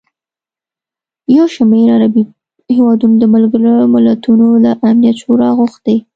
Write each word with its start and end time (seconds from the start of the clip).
یوشمېر 1.37 1.87
عربي 1.95 2.23
هېوادونو 2.75 3.15
د 3.19 3.25
ملګروملتونو 3.35 4.45
له 4.63 4.71
امنیت 4.89 5.15
شورا 5.23 5.49
غوښتي 5.57 5.95